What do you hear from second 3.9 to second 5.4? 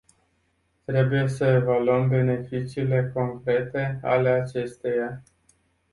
ale acesteia.